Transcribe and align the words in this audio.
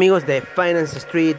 Amigos 0.00 0.26
de 0.26 0.40
Finance 0.40 0.96
Street 0.96 1.36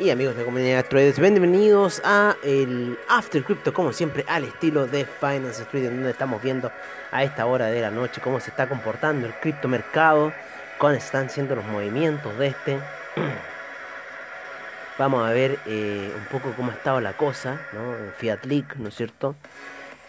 y 0.00 0.10
amigos 0.10 0.34
de 0.34 0.44
comunidad 0.44 0.84
traders, 0.86 1.20
bienvenidos 1.20 2.02
a 2.04 2.34
el 2.42 2.98
After 3.08 3.44
Crypto, 3.44 3.72
como 3.72 3.92
siempre, 3.92 4.24
al 4.26 4.42
estilo 4.42 4.88
de 4.88 5.04
Finance 5.04 5.62
Street, 5.62 5.84
en 5.84 5.94
donde 5.94 6.10
estamos 6.10 6.42
viendo 6.42 6.72
a 7.12 7.22
esta 7.22 7.46
hora 7.46 7.66
de 7.66 7.80
la 7.80 7.92
noche 7.92 8.20
cómo 8.20 8.40
se 8.40 8.50
está 8.50 8.68
comportando 8.68 9.28
el 9.28 9.34
criptomercado, 9.34 10.32
cuáles 10.80 11.04
están 11.04 11.30
siendo 11.30 11.54
los 11.54 11.64
movimientos 11.66 12.36
de 12.36 12.48
este. 12.48 12.80
Vamos 14.98 15.24
a 15.24 15.30
ver 15.30 15.60
eh, 15.66 16.12
un 16.12 16.24
poco 16.36 16.52
cómo 16.56 16.72
ha 16.72 16.74
estado 16.74 17.00
la 17.00 17.12
cosa, 17.12 17.60
¿no? 17.72 17.94
Fiat 18.18 18.44
League, 18.44 18.70
¿no 18.74 18.88
es 18.88 18.96
cierto? 18.96 19.36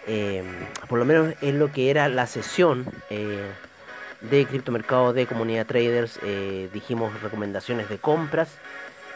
Eh, 0.07 0.43
por 0.89 0.97
lo 0.97 1.05
menos 1.05 1.35
es 1.39 1.53
lo 1.53 1.71
que 1.71 1.91
era 1.91 2.09
la 2.09 2.25
sesión. 2.25 2.87
Eh, 3.11 3.45
de 4.21 4.45
criptomercado 4.45 5.13
de 5.13 5.25
comunidad 5.25 5.65
traders 5.65 6.19
eh, 6.23 6.69
dijimos 6.73 7.19
recomendaciones 7.21 7.89
de 7.89 7.97
compras 7.97 8.49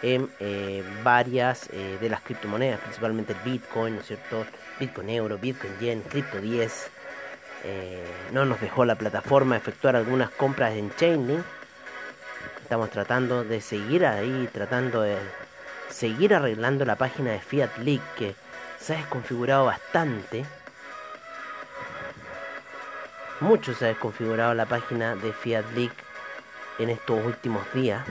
en 0.02 0.30
eh, 0.40 0.84
varias 1.04 1.70
eh, 1.72 1.98
de 2.02 2.10
las 2.10 2.22
criptomonedas, 2.22 2.80
principalmente 2.80 3.34
el 3.34 3.40
Bitcoin, 3.52 3.96
¿no 3.96 4.02
es 4.02 4.08
cierto? 4.08 4.46
Bitcoin 4.80 5.10
Euro, 5.10 5.38
Bitcoin 5.38 5.78
Yen, 5.80 6.02
Crypto 6.02 6.40
10. 6.42 6.92
no 8.34 8.46
nos 8.46 8.60
dejó 8.62 8.86
la 8.86 8.96
plataforma 8.96 9.56
efectuar 9.56 9.96
algunas 9.96 10.30
compras 10.32 10.74
en 10.74 10.94
Chainlink. 10.96 11.44
Estamos 12.62 12.90
tratando 12.90 13.44
de 13.44 13.62
seguir 13.62 14.06
ahí, 14.06 14.50
tratando 14.52 15.02
de 15.02 15.18
seguir 15.90 16.34
arreglando 16.34 16.84
la 16.84 16.98
página 16.98 17.32
de 17.32 17.40
Fiat 17.40 17.78
League 17.78 18.04
que 18.18 18.36
se 18.80 18.94
ha 18.94 18.98
desconfigurado 18.98 19.66
bastante. 19.66 20.46
Mucho 23.42 23.74
se 23.74 23.86
ha 23.86 23.88
desconfigurado 23.90 24.54
la 24.54 24.66
página 24.66 25.16
de 25.16 25.34
Fiat 25.34 25.66
League 25.74 25.96
en 26.80 26.90
estos 26.90 27.24
últimos 27.26 27.62
días. 27.74 28.06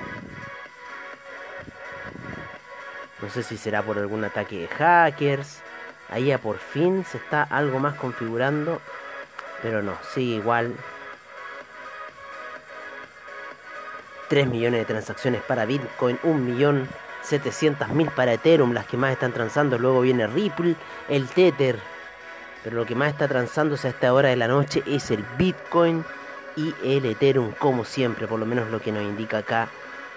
No 3.22 3.30
sé 3.30 3.42
si 3.42 3.56
será 3.56 3.82
por 3.82 3.98
algún 3.98 4.22
ataque 4.24 4.58
de 4.58 4.68
hackers. 4.68 5.62
Ahí 6.10 6.26
ya 6.26 6.38
por 6.38 6.58
fin 6.58 7.06
se 7.06 7.16
está 7.16 7.42
algo 7.42 7.78
más 7.78 7.94
configurando. 7.94 8.82
Pero 9.62 9.82
no, 9.82 9.96
sigue 10.12 10.36
igual. 10.36 10.74
3 14.28 14.46
millones 14.46 14.80
de 14.80 14.84
transacciones 14.84 15.40
para 15.42 15.64
Bitcoin, 15.64 16.18
1.700.000 16.22 18.10
para 18.10 18.34
Ethereum, 18.34 18.72
las 18.72 18.86
que 18.86 18.98
más 18.98 19.12
están 19.12 19.32
transando. 19.32 19.78
Luego 19.78 20.02
viene 20.02 20.26
Ripple, 20.26 20.76
el 21.08 21.28
Tether, 21.28 21.78
pero 22.64 22.76
lo 22.76 22.86
que 22.86 22.94
más 22.94 23.10
está 23.10 23.28
transándose 23.28 23.86
a 23.86 23.90
esta 23.90 24.12
hora 24.14 24.30
de 24.30 24.36
la 24.36 24.48
noche 24.48 24.82
es 24.86 25.10
el 25.10 25.22
Bitcoin 25.36 26.02
y 26.56 26.74
el 26.82 27.04
Ethereum, 27.04 27.52
como 27.52 27.84
siempre, 27.84 28.26
por 28.26 28.40
lo 28.40 28.46
menos 28.46 28.70
lo 28.70 28.80
que 28.80 28.90
nos 28.90 29.02
indica 29.02 29.38
acá 29.38 29.68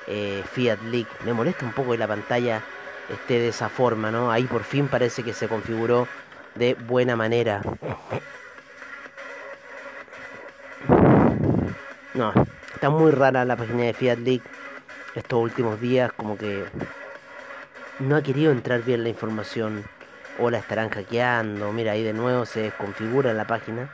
eh, 0.08 0.42
Fiat 0.54 0.82
League. 0.84 1.10
Me 1.26 1.34
molesta 1.34 1.66
un 1.66 1.74
poco 1.74 1.92
que 1.92 1.98
la 1.98 2.08
pantalla 2.08 2.64
esté 3.10 3.40
de 3.40 3.50
esa 3.50 3.68
forma, 3.68 4.12
¿no? 4.12 4.32
Ahí 4.32 4.46
por 4.46 4.64
fin 4.64 4.88
parece 4.88 5.24
que 5.24 5.34
se 5.34 5.50
configuró 5.50 6.08
de 6.56 6.76
buena 6.76 7.18
manera. 7.18 7.62
No, 12.14 12.34
está 12.74 12.90
muy 12.90 13.12
rara 13.12 13.44
la 13.44 13.58
página 13.58 13.84
de 13.84 13.94
Fiat 13.94 14.20
League 14.20 14.44
estos 15.16 15.40
últimos 15.40 15.82
días, 15.82 16.12
como 16.14 16.38
que 16.38 16.64
no 18.00 18.16
ha 18.16 18.22
querido 18.22 18.52
entrar 18.52 18.84
bien 18.84 19.04
la 19.04 19.10
información 19.10 19.84
o 20.40 20.50
la 20.50 20.60
estarán 20.60 20.90
hackeando. 20.90 21.72
Mira, 21.72 21.94
ahí 21.94 22.04
de 22.04 22.14
nuevo 22.14 22.46
se 22.46 22.62
desconfigura 22.62 23.34
la 23.34 23.48
página. 23.48 23.90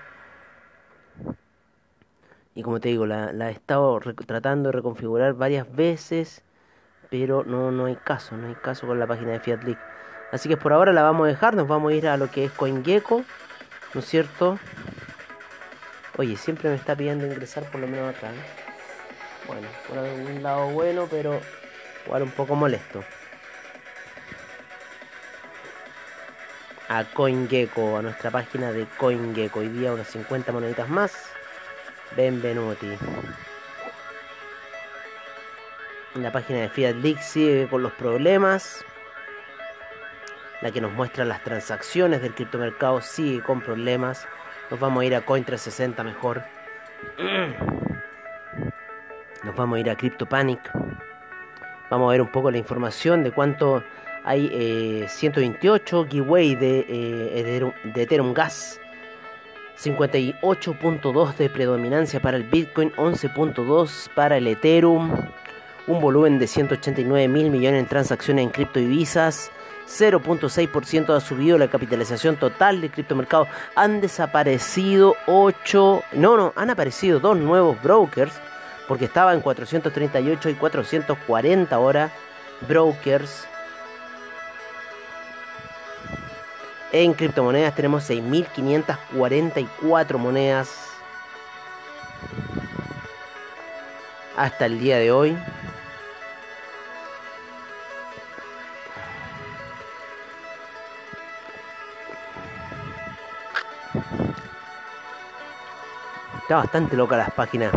Y 2.55 2.61
como 2.61 2.79
te 2.79 2.89
digo, 2.89 3.05
la, 3.05 3.49
he 3.49 3.51
estado 3.51 3.99
tratando 4.25 4.69
de 4.69 4.73
reconfigurar 4.73 5.33
varias 5.33 5.73
veces, 5.75 6.43
pero 7.09 7.43
no, 7.43 7.71
no 7.71 7.85
hay 7.85 7.95
caso, 7.95 8.37
no 8.37 8.47
hay 8.47 8.55
caso 8.55 8.85
con 8.85 8.99
la 8.99 9.07
página 9.07 9.31
de 9.31 9.39
Fiat 9.39 9.63
League. 9.63 9.81
Así 10.31 10.49
que 10.49 10.57
por 10.57 10.73
ahora 10.73 10.93
la 10.93 11.03
vamos 11.03 11.25
a 11.25 11.27
dejar, 11.29 11.55
nos 11.55 11.67
vamos 11.67 11.91
a 11.91 11.95
ir 11.95 12.07
a 12.07 12.17
lo 12.17 12.29
que 12.29 12.45
es 12.45 12.51
CoinGecko, 12.51 13.23
¿no 13.93 13.99
es 13.99 14.05
cierto? 14.05 14.59
Oye, 16.17 16.37
siempre 16.37 16.69
me 16.69 16.75
está 16.75 16.95
pidiendo 16.95 17.25
ingresar 17.25 17.63
por 17.71 17.81
lo 17.81 17.87
menos 17.87 18.15
acá. 18.15 18.29
Bueno, 19.47 19.67
por 19.87 19.97
un 19.97 20.43
lado 20.43 20.69
bueno, 20.69 21.07
pero 21.09 21.39
igual 22.05 22.23
un 22.23 22.31
poco 22.31 22.55
molesto. 22.55 23.03
A 26.97 27.05
CoinGecko, 27.05 27.97
a 27.97 28.01
nuestra 28.03 28.29
página 28.29 28.71
de 28.71 28.85
CoinGecko. 28.85 29.61
Hoy 29.61 29.69
día 29.69 29.93
unas 29.93 30.07
50 30.09 30.51
moneditas 30.51 30.87
más. 30.89 31.33
Benvenuti. 32.15 32.95
La 36.13 36.31
página 36.31 36.59
de 36.59 36.69
Fiat 36.69 36.95
sigue 37.19 37.67
con 37.67 37.81
los 37.81 37.93
problemas. 37.93 38.85
La 40.61 40.69
que 40.69 40.81
nos 40.81 40.93
muestra 40.93 41.25
las 41.25 41.43
transacciones 41.43 42.21
del 42.21 42.35
criptomercado 42.35 43.01
sigue 43.01 43.41
con 43.41 43.61
problemas. 43.61 44.27
Nos 44.69 44.79
vamos 44.79 45.01
a 45.01 45.05
ir 45.05 45.15
a 45.15 45.25
Coin360 45.25 46.03
mejor. 46.03 46.43
Nos 49.43 49.55
vamos 49.55 49.77
a 49.77 49.79
ir 49.79 49.89
a 49.89 49.95
CryptoPanic. 49.95 50.71
Vamos 51.89 52.07
a 52.07 52.11
ver 52.11 52.21
un 52.21 52.31
poco 52.31 52.51
la 52.51 52.59
información 52.59 53.23
de 53.23 53.31
cuánto 53.31 53.83
hay 54.23 54.49
eh, 54.51 55.05
128 55.09 56.07
giveaway 56.09 56.55
de, 56.55 56.85
eh, 56.87 57.71
de 57.83 58.01
Ethereum 58.01 58.33
Gas. 58.33 58.79
58.2 59.81 61.35
de 61.35 61.49
predominancia 61.49 62.21
para 62.21 62.37
el 62.37 62.43
Bitcoin, 62.43 62.91
11.2 62.93 64.09
para 64.13 64.37
el 64.37 64.47
Ethereum, 64.47 65.11
un 65.87 65.99
volumen 65.99 66.39
de 66.39 66.47
189 66.47 67.27
mil 67.27 67.49
millones 67.49 67.81
en 67.81 67.87
transacciones 67.87 68.43
en 68.43 68.49
criptodivisas, 68.51 69.51
0.6% 69.87 71.15
ha 71.15 71.19
subido 71.19 71.57
la 71.57 71.67
capitalización 71.67 72.37
total 72.37 72.81
del 72.81 72.91
criptomercado, 72.91 73.47
han 73.75 73.99
desaparecido 73.99 75.15
8, 75.25 76.03
no, 76.13 76.37
no, 76.37 76.53
han 76.55 76.69
aparecido 76.69 77.19
dos 77.19 77.35
nuevos 77.37 77.81
brokers, 77.81 78.33
porque 78.87 79.05
estaba 79.05 79.33
en 79.33 79.41
438 79.41 80.49
y 80.49 80.53
440 80.53 81.75
ahora 81.75 82.11
brokers 82.67 83.47
En 86.95 87.15
criptomonedas 87.15 87.73
tenemos 87.73 88.07
6.544 88.07 90.19
monedas 90.19 90.91
hasta 94.37 94.67
el 94.67 94.79
día 94.79 94.99
de 94.99 95.11
hoy. 95.11 95.35
Está 106.43 106.57
bastante 106.57 106.95
loca 106.95 107.17
las 107.17 107.31
páginas 107.31 107.73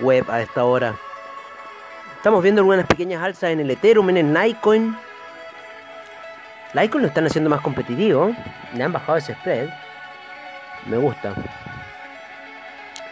web 0.00 0.30
a 0.30 0.42
esta 0.42 0.64
hora. 0.64 0.94
Estamos 2.18 2.42
viendo 2.42 2.60
algunas 2.60 2.86
pequeñas 2.86 3.22
alzas 3.22 3.48
en 3.48 3.60
el 3.60 3.70
Ethereum, 3.70 4.10
en 4.10 4.18
el 4.18 4.30
Nikecoin. 6.76 6.84
Icon 6.84 7.02
lo 7.02 7.08
están 7.08 7.26
haciendo 7.26 7.50
más 7.50 7.60
competitivo. 7.62 8.34
Le 8.74 8.84
han 8.84 8.92
bajado 8.92 9.18
ese 9.18 9.34
spread. 9.34 9.68
Me 10.86 10.98
gusta. 10.98 11.34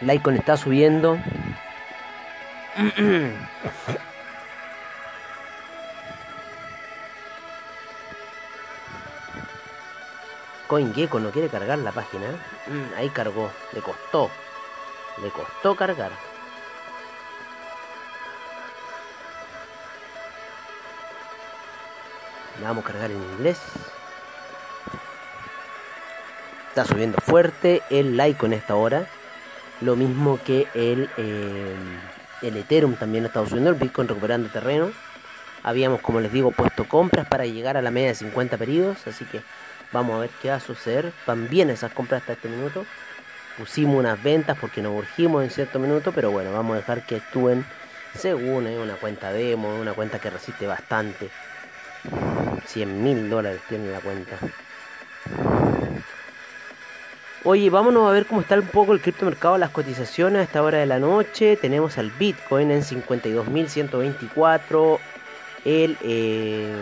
Icon 0.01 0.37
está 0.37 0.57
subiendo. 0.57 1.19
CoinGecko 10.67 11.21
no 11.21 11.31
quiere 11.31 11.49
cargar 11.49 11.79
la 11.79 11.93
página. 11.93 12.27
Mm, 12.67 12.95
ahí 12.97 13.09
cargó. 13.11 13.51
Le 13.73 13.81
costó. 13.81 14.31
Le 15.23 15.31
costó 15.31 15.77
cargar. 15.77 16.11
Vamos 22.69 22.85
a 22.85 22.89
cargar 22.89 23.11
en 23.11 23.23
inglés. 23.23 23.59
Está 26.69 26.85
subiendo 26.85 27.19
fuerte 27.19 27.83
el 27.91 28.19
en 28.19 28.53
esta 28.53 28.75
hora. 28.75 29.07
Lo 29.81 29.97
mismo 29.97 30.41
que 30.45 30.67
el, 30.75 31.09
eh, 31.17 31.77
el 32.43 32.57
Ethereum 32.57 32.97
también 32.97 33.25
ha 33.25 33.29
estado 33.29 33.47
subiendo. 33.47 33.71
El 33.71 33.77
Bitcoin 33.77 34.09
recuperando 34.09 34.49
terreno. 34.49 34.91
Habíamos, 35.63 36.01
como 36.01 36.21
les 36.21 36.33
digo, 36.33 36.51
puesto 36.51 36.89
compras 36.89 37.27
para 37.29 37.47
llegar 37.47 37.77
a 37.77 37.83
la 37.83 37.91
media 37.91 38.09
de 38.09 38.15
50 38.17 38.57
periodos. 38.57 39.07
Así 39.07 39.25
que 39.25 39.41
vamos 39.93 40.17
a 40.17 40.21
ver 40.21 40.31
qué 40.43 40.51
va 40.51 40.57
a 40.57 40.61
suceder. 40.61 41.13
Van 41.27 41.49
bien 41.49 41.71
esas 41.71 41.93
compras 41.93 42.23
hasta 42.23 42.33
este 42.33 42.49
minuto. 42.49 42.85
Pusimos 43.57 43.97
unas 43.97 44.21
ventas 44.21 44.59
porque 44.61 44.83
nos 44.83 44.99
urgimos 44.99 45.45
en 45.45 45.51
cierto 45.51 45.79
minuto. 45.79 46.13
Pero 46.13 46.33
bueno, 46.33 46.53
vamos 46.53 46.75
a 46.75 46.79
dejar 46.79 47.07
que 47.07 47.17
actúen 47.17 47.65
según 48.17 48.67
eh, 48.67 48.79
una 48.79 48.95
cuenta 48.95 49.33
demo, 49.33 49.77
una 49.77 49.93
cuenta 49.93 50.19
que 50.19 50.31
resiste 50.31 50.67
bastante. 50.67 51.31
100 52.67 53.03
mil 53.03 53.31
dólares 53.31 53.61
tiene 53.69 53.91
la 53.91 54.01
cuenta. 54.01 54.37
Oye, 57.47 57.69
vámonos 57.69 58.09
a 58.09 58.11
ver 58.11 58.25
cómo 58.25 58.41
está 58.41 58.55
un 58.55 58.67
poco 58.67 58.95
el 58.95 59.03
criptomercado, 59.03 59.59
las 59.59 59.69
cotizaciones 59.69 60.41
a 60.41 60.45
esta 60.45 60.63
hora 60.63 60.79
de 60.79 60.87
la 60.87 60.99
noche. 60.99 61.57
Tenemos 61.57 61.99
al 61.99 62.11
Bitcoin 62.11 62.71
en 62.71 62.81
52.124, 62.81 64.99
el, 65.67 65.99
eh, 66.03 66.75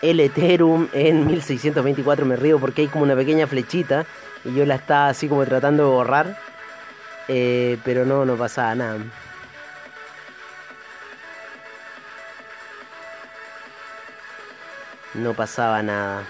el 0.00 0.20
Ethereum 0.20 0.86
en 0.92 1.26
1624. 1.26 2.24
Me 2.24 2.36
río 2.36 2.60
porque 2.60 2.82
hay 2.82 2.88
como 2.88 3.02
una 3.02 3.16
pequeña 3.16 3.48
flechita 3.48 4.06
y 4.44 4.54
yo 4.54 4.64
la 4.64 4.76
estaba 4.76 5.08
así 5.08 5.26
como 5.26 5.44
tratando 5.44 5.82
de 5.82 5.90
borrar, 5.90 6.38
eh, 7.26 7.78
pero 7.84 8.04
no, 8.04 8.24
no 8.24 8.36
pasaba 8.36 8.76
nada. 8.76 8.98
No 15.14 15.34
pasaba 15.34 15.82
nada. 15.82 16.24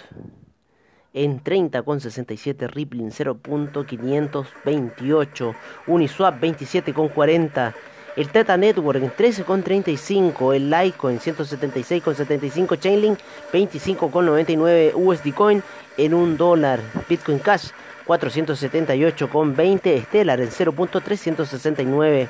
en 1.14 1.42
30,67, 1.42 2.68
Rippling 2.68 3.12
0.528, 3.12 5.56
Uniswap 5.88 6.42
27,40, 6.42 7.74
el 8.18 8.28
Teta 8.28 8.58
Network 8.58 9.02
en 9.02 9.14
13,35, 9.14 10.54
el 10.54 10.70
Litecoin 10.70 11.20
176,75, 11.20 12.78
Chainlink 12.78 13.20
25,99, 13.54 14.92
USD 14.96 15.34
Coin 15.34 15.64
en 15.96 16.14
1 16.14 16.36
dólar, 16.36 16.82
Bitcoin 17.08 17.40
Cash 17.40 17.70
478,20, 18.06 20.08
Stellar 20.08 20.42
en 20.42 20.50
0.369, 20.50 22.28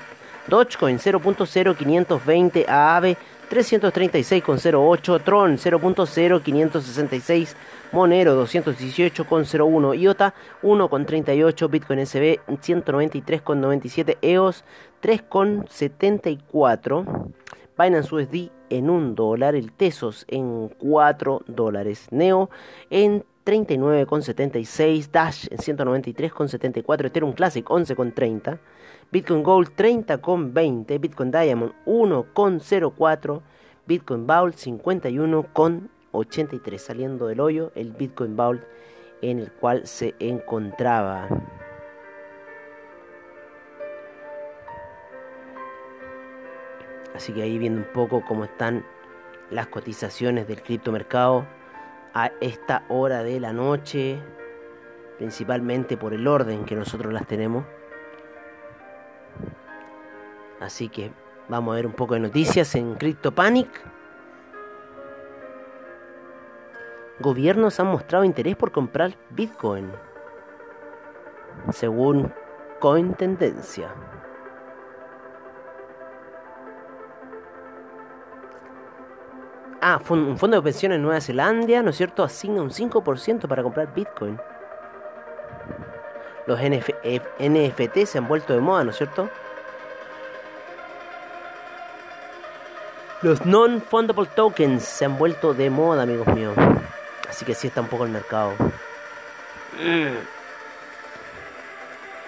Dogecoin 0.48 1.00
0.0520, 1.00 2.66
Aave 2.68 3.18
336,08, 3.50 5.24
Tron 5.24 5.58
0.0566, 5.58 7.56
Monero 7.92 8.40
218,01, 8.44 10.00
IOTA 10.00 10.34
1,38, 10.62 11.70
Bitcoin 11.70 12.06
SB 12.06 12.40
193,97, 12.48 14.18
EOS 14.22 14.64
3,74, 15.02 17.32
Binance 17.78 18.16
USD 18.16 18.52
en 18.70 18.90
1 18.90 19.14
dólar, 19.14 19.56
el 19.56 19.72
Tesos 19.72 20.26
en 20.28 20.70
4 20.70 21.42
dólares, 21.48 22.08
Neo 22.12 22.50
en 22.90 23.24
39,76, 23.46 25.12
Dash 25.12 25.48
en 25.52 25.58
193,74, 25.58 27.06
Ethereum 27.06 27.34
Classic 27.34 27.66
11,30, 27.66 28.58
Bitcoin 29.12 29.44
Gold 29.44 29.72
30,20, 29.76 30.98
Bitcoin 31.00 31.32
Diamond 31.32 31.74
1,04, 31.86 33.42
Bitcoin 33.86 34.26
Vault 34.26 34.56
51,83, 34.56 36.78
saliendo 36.78 37.28
del 37.28 37.42
hoyo 37.42 37.74
el 37.76 37.92
Bitcoin 37.92 38.38
Vault 38.38 38.64
en 39.22 39.40
el 39.40 39.52
cual 39.52 39.86
se 39.88 40.16
encontraba. 40.20 41.28
Así 47.14 47.34
que 47.34 47.42
ahí 47.44 47.58
viendo 47.58 47.82
un 47.82 47.88
poco 47.94 48.24
cómo 48.26 48.46
están 48.46 48.86
las 49.52 49.68
cotizaciones 49.68 50.48
del 50.48 50.62
criptomercado 50.62 51.46
a 52.14 52.32
esta 52.42 52.84
hora 52.90 53.24
de 53.24 53.40
la 53.40 53.54
noche, 53.54 54.22
principalmente 55.18 55.98
por 55.98 56.14
el 56.14 56.28
orden 56.28 56.66
que 56.66 56.76
nosotros 56.76 57.12
las 57.12 57.26
tenemos. 57.26 57.66
Así 60.60 60.90
que 60.90 61.12
vamos 61.50 61.74
a 61.74 61.76
ver 61.76 61.86
un 61.86 61.94
poco 61.94 62.14
de 62.14 62.22
noticias 62.22 62.76
en 62.76 62.96
CryptoPanic. 62.96 63.70
Gobiernos 67.20 67.80
han 67.80 67.88
mostrado 67.88 68.24
interés 68.24 68.56
por 68.56 68.72
comprar 68.72 69.16
Bitcoin, 69.30 69.92
según 71.72 72.34
Coin 72.80 73.14
Tendencia. 73.14 73.94
Ah, 79.86 80.00
un 80.08 80.38
fondo 80.38 80.56
de 80.56 80.64
pensiones 80.64 80.96
en 80.96 81.02
Nueva 81.02 81.20
Zelanda, 81.20 81.84
¿no 81.84 81.90
es 81.90 81.98
cierto?, 81.98 82.24
asigna 82.24 82.62
un 82.62 82.70
5% 82.70 83.50
para 83.50 83.62
comprar 83.64 83.94
Bitcoin. 83.94 84.40
Los 86.48 86.58
NFT 86.62 88.06
se 88.06 88.18
han 88.18 88.30
vuelto 88.30 88.54
de 88.54 88.62
moda, 88.62 88.86
¿no 88.86 88.92
es 88.92 88.98
cierto? 88.98 89.30
Los 93.24 93.46
non-fundable 93.46 94.30
tokens 94.34 94.84
se 94.86 95.04
han 95.04 95.18
vuelto 95.18 95.54
de 95.54 95.70
moda, 95.70 96.04
amigos 96.04 96.28
míos. 96.28 96.56
Así 97.30 97.44
que 97.44 97.54
sí 97.54 97.68
está 97.68 97.82
un 97.82 97.88
poco 97.88 98.06
el 98.06 98.12
mercado. 98.12 98.54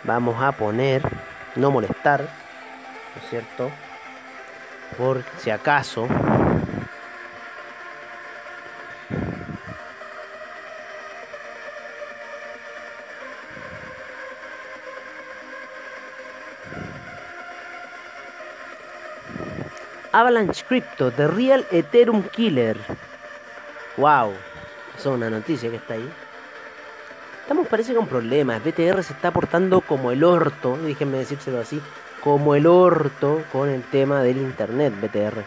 Vamos 0.03 0.44
a 0.44 0.51
poner 0.51 1.01
no 1.56 1.72
molestar, 1.72 2.20
¿no 2.20 3.22
es 3.22 3.30
cierto? 3.30 3.72
Por 4.98 5.24
si 5.38 5.51
acaso. 5.51 6.06
Avalanche 20.15 20.63
Crypto, 20.65 21.12
The 21.12 21.27
Real 21.27 21.65
Ethereum 21.72 22.24
Killer. 22.29 22.77
Wow, 23.98 24.31
eso 24.98 25.10
es 25.10 25.17
una 25.17 25.29
noticia 25.29 25.69
que 25.69 25.75
está 25.75 25.95
ahí. 25.95 26.10
Estamos 27.41 27.67
parece 27.67 27.93
con 27.93 28.07
problemas. 28.07 28.63
BTR 28.63 29.03
se 29.03 29.12
está 29.12 29.31
portando 29.31 29.81
como 29.81 30.13
el 30.13 30.24
orto, 30.24 30.77
déjenme 30.77 31.17
decírselo 31.17 31.60
así, 31.60 31.81
como 32.24 32.55
el 32.55 32.65
orto 32.65 33.43
con 33.51 33.67
el 33.67 33.84
tema 33.84 34.22
del 34.22 34.38
internet, 34.38 34.93
BTR. 35.01 35.43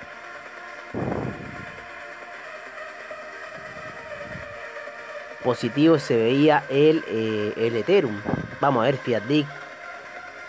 Positivo 5.43 5.99
se 5.99 6.15
veía 6.15 6.65
el, 6.69 7.03
eh, 7.09 7.55
el 7.57 7.75
Ethereum. 7.75 8.21
Vamos 8.61 8.83
a 8.83 8.85
ver, 8.85 8.99
Fiat 8.99 9.25
Leak. 9.25 9.47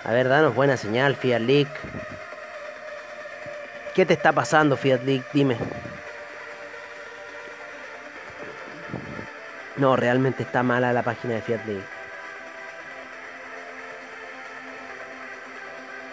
A 0.03 0.11
ver, 0.11 0.27
danos 0.27 0.53
buena 0.53 0.75
señal, 0.75 1.15
Fiat 1.15 1.39
Leak. 1.39 1.69
¿Qué 3.99 4.05
te 4.05 4.13
está 4.13 4.31
pasando, 4.31 4.77
Fiat 4.77 5.03
League? 5.03 5.25
Dime. 5.33 5.57
No, 9.75 9.97
realmente 9.97 10.43
está 10.43 10.63
mala 10.63 10.93
la 10.93 11.03
página 11.03 11.33
de 11.33 11.41
Fiat 11.41 11.65
League. 11.65 11.83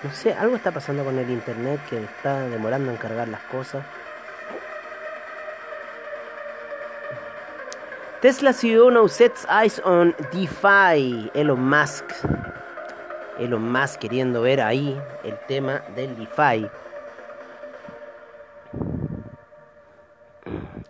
No 0.03 0.11
sé, 0.11 0.35
algo 0.35 0.57
está 0.57 0.73
pasando 0.73 1.05
con 1.05 1.17
el 1.17 1.31
internet 1.31 1.79
que 1.89 2.03
está 2.03 2.41
demorando 2.49 2.91
en 2.91 2.97
cargar 2.97 3.29
las 3.29 3.43
cosas. 3.43 3.85
Tesla 8.21 8.53
CEO 8.53 8.91
now 8.91 9.07
sets 9.07 9.47
eyes 9.49 9.81
on 9.85 10.13
DeFi. 10.33 11.31
Elon 11.35 11.61
Musk. 11.61 12.05
Elon 13.39 13.71
Musk 13.71 14.01
queriendo 14.01 14.43
ver 14.43 14.61
ahí 14.61 15.01
el 15.23 15.39
tema 15.47 15.85
del 15.95 16.17
DeFi. 16.17 16.69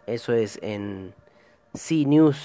Eso 0.07 0.33
es 0.33 0.59
en 0.63 1.13
cnews.co.uk. 1.75 2.45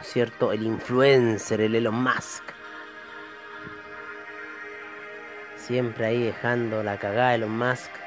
¿Cierto? 0.00 0.52
El 0.52 0.64
influencer, 0.64 1.60
el 1.60 1.74
Elon 1.74 2.02
Musk. 2.02 2.42
Siempre 5.56 6.06
ahí 6.06 6.22
dejando 6.22 6.82
la 6.82 6.98
cagada 6.98 7.34
Elon 7.34 7.56
Musk. 7.56 8.01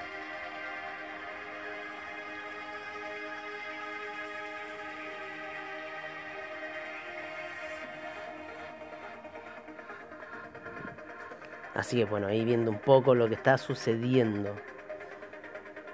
Así 11.86 11.98
que 11.98 12.06
bueno, 12.06 12.26
ahí 12.26 12.44
viendo 12.44 12.72
un 12.72 12.80
poco 12.80 13.14
lo 13.14 13.28
que 13.28 13.36
está 13.36 13.60
sucediendo 13.60 14.56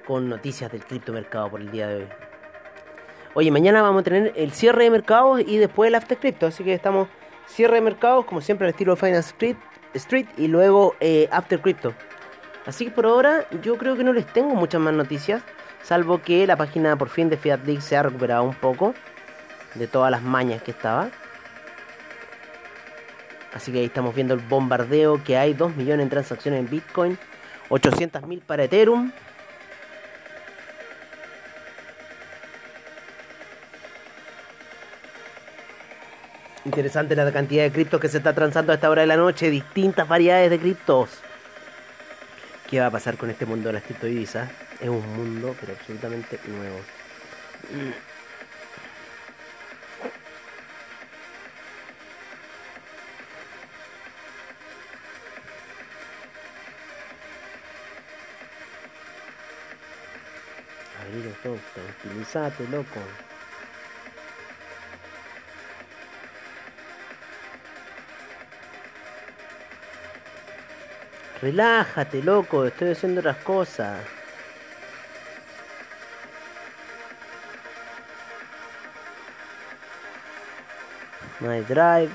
con 0.07 0.29
noticias 0.29 0.71
del 0.71 0.85
criptomercado 0.85 1.51
por 1.51 1.59
el 1.59 1.69
día 1.69 1.89
de 1.89 1.95
hoy. 1.95 2.07
Oye, 3.33 3.51
mañana 3.51 3.81
vamos 3.81 3.99
a 3.99 4.03
tener 4.03 4.31
el 4.37 4.53
cierre 4.53 4.85
de 4.85 4.89
mercados 4.89 5.41
y 5.45 5.57
después 5.57 5.89
el 5.89 5.95
after 5.95 6.17
crypto, 6.17 6.47
así 6.47 6.63
que 6.63 6.73
estamos 6.73 7.09
cierre 7.45 7.75
de 7.75 7.81
mercados 7.81 8.23
como 8.23 8.39
siempre 8.39 8.67
al 8.67 8.71
estilo 8.71 8.95
Finance 8.95 9.35
Street 9.93 10.27
y 10.37 10.47
luego 10.47 10.95
eh, 11.01 11.27
after 11.29 11.59
crypto. 11.59 11.93
Así 12.65 12.85
que 12.85 12.91
por 12.91 13.05
ahora 13.05 13.45
yo 13.61 13.77
creo 13.77 13.97
que 13.97 14.05
no 14.05 14.13
les 14.13 14.27
tengo 14.27 14.55
muchas 14.55 14.79
más 14.79 14.93
noticias, 14.93 15.43
salvo 15.83 16.21
que 16.21 16.47
la 16.47 16.55
página 16.55 16.95
por 16.95 17.09
fin 17.09 17.27
de 17.27 17.35
Fiat 17.35 17.65
League 17.65 17.81
se 17.81 17.97
ha 17.97 18.03
recuperado 18.03 18.43
un 18.43 18.55
poco 18.55 18.93
de 19.75 19.87
todas 19.87 20.09
las 20.09 20.21
mañas 20.21 20.63
que 20.63 20.71
estaba. 20.71 21.09
Así 23.53 23.71
que 23.71 23.79
ahí 23.79 23.85
estamos 23.85 24.15
viendo 24.15 24.33
el 24.33 24.39
bombardeo 24.39 25.23
que 25.23 25.37
hay, 25.37 25.53
2 25.53 25.75
millones 25.75 26.03
en 26.03 26.09
transacciones 26.09 26.59
en 26.59 26.69
Bitcoin, 26.69 27.17
800.000 27.69 28.41
para 28.41 28.63
Ethereum. 28.63 29.11
Interesante 36.63 37.15
la 37.15 37.31
cantidad 37.31 37.63
de 37.63 37.71
criptos 37.71 37.99
que 37.99 38.07
se 38.07 38.17
está 38.17 38.33
transando 38.33 38.71
a 38.71 38.75
esta 38.75 38.89
hora 38.89 39.01
de 39.01 39.07
la 39.07 39.17
noche, 39.17 39.49
distintas 39.49 40.07
variedades 40.07 40.49
de 40.49 40.59
criptos. 40.59 41.09
¿Qué 42.69 42.79
va 42.79 42.85
a 42.85 42.91
pasar 42.91 43.17
con 43.17 43.29
este 43.29 43.45
mundo 43.45 43.67
de 43.67 43.73
las 43.73 43.83
criptodivisas? 43.83 44.49
Es 44.79 44.87
un 44.87 45.05
mundo, 45.15 45.55
pero 45.59 45.73
absolutamente 45.73 46.39
nuevo. 46.47 46.79
Todo, 61.43 61.57
tranquilízate, 61.73 62.67
loco. 62.67 62.99
Relájate, 71.41 72.21
loco, 72.21 72.65
estoy 72.65 72.91
haciendo 72.91 73.19
otras 73.19 73.37
cosas. 73.37 74.05
My 81.39 81.61
drive. 81.61 82.11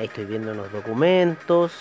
Ahí 0.00 0.06
estoy 0.06 0.24
viendo 0.24 0.54
los 0.54 0.72
documentos. 0.72 1.74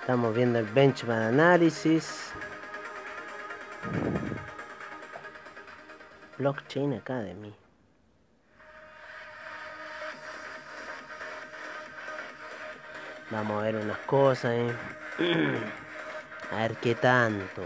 Estamos 0.00 0.32
viendo 0.36 0.60
el 0.60 0.66
benchmark 0.66 1.20
análisis. 1.20 2.30
Blockchain 6.38 6.94
Academy. 6.94 7.52
Vamos 13.32 13.60
a 13.60 13.64
ver 13.64 13.74
unas 13.74 13.98
cosas. 14.06 14.52
¿eh? 14.52 14.74
A 16.52 16.56
ver 16.58 16.76
qué 16.76 16.94
tanto. 16.94 17.62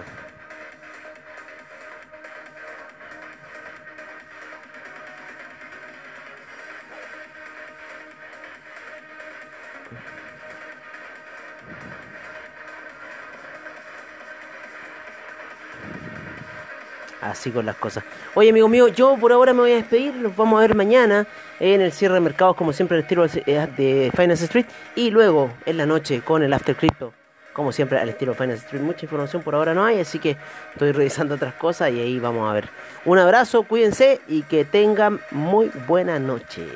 Así 17.20 17.50
con 17.50 17.66
las 17.66 17.76
cosas. 17.76 18.04
Oye, 18.34 18.50
amigo 18.50 18.68
mío, 18.68 18.88
yo 18.88 19.16
por 19.16 19.32
ahora 19.32 19.52
me 19.52 19.60
voy 19.60 19.72
a 19.72 19.76
despedir. 19.76 20.14
Los 20.14 20.36
vamos 20.36 20.58
a 20.58 20.60
ver 20.60 20.74
mañana 20.74 21.26
en 21.58 21.80
el 21.80 21.90
cierre 21.90 22.14
de 22.14 22.20
mercados, 22.20 22.54
como 22.54 22.72
siempre, 22.72 22.96
el 22.96 23.02
estilo 23.02 23.26
de 23.26 24.12
Finance 24.14 24.44
Street. 24.44 24.66
Y 24.94 25.10
luego 25.10 25.50
en 25.66 25.76
la 25.78 25.86
noche 25.86 26.20
con 26.20 26.44
el 26.44 26.52
After 26.52 26.76
Crypto, 26.76 27.12
como 27.52 27.72
siempre, 27.72 27.98
al 27.98 28.08
estilo 28.08 28.34
Finance 28.34 28.64
Street. 28.64 28.82
Mucha 28.82 29.04
información 29.04 29.42
por 29.42 29.56
ahora 29.56 29.74
no 29.74 29.84
hay, 29.84 29.98
así 29.98 30.20
que 30.20 30.36
estoy 30.72 30.92
revisando 30.92 31.34
otras 31.34 31.54
cosas 31.54 31.90
y 31.90 32.00
ahí 32.00 32.20
vamos 32.20 32.48
a 32.48 32.52
ver. 32.52 32.68
Un 33.04 33.18
abrazo, 33.18 33.64
cuídense 33.64 34.20
y 34.28 34.42
que 34.42 34.64
tengan 34.64 35.20
muy 35.32 35.72
buena 35.88 36.20
noche. 36.20 36.66